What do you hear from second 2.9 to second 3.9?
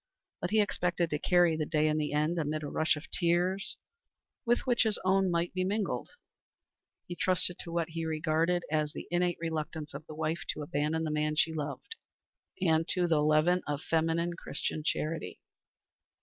of tears,